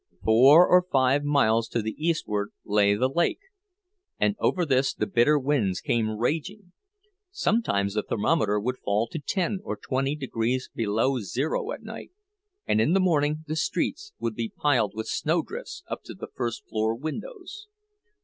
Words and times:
Four 0.23 0.67
or 0.67 0.81
five 0.91 1.23
miles 1.23 1.67
to 1.67 1.81
the 1.83 1.93
eastward 1.95 2.49
lay 2.65 2.95
the 2.95 3.07
lake, 3.07 3.37
and 4.19 4.35
over 4.39 4.65
this 4.65 4.95
the 4.95 5.05
bitter 5.05 5.37
winds 5.37 5.79
came 5.79 6.17
raging. 6.17 6.71
Sometimes 7.29 7.93
the 7.93 8.01
thermometer 8.01 8.59
would 8.59 8.79
fall 8.79 9.07
to 9.09 9.19
ten 9.19 9.59
or 9.63 9.77
twenty 9.77 10.15
degrees 10.15 10.71
below 10.73 11.19
zero 11.19 11.71
at 11.71 11.83
night, 11.83 12.09
and 12.65 12.81
in 12.81 12.93
the 12.93 12.99
morning 12.99 13.43
the 13.47 13.55
streets 13.55 14.11
would 14.17 14.33
be 14.33 14.49
piled 14.49 14.93
with 14.95 15.05
snowdrifts 15.07 15.83
up 15.87 16.01
to 16.05 16.15
the 16.15 16.29
first 16.35 16.65
floor 16.67 16.95
windows. 16.95 17.67